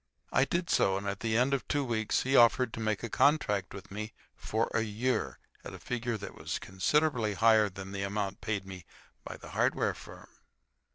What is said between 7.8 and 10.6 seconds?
the amount paid me by the hardware firm.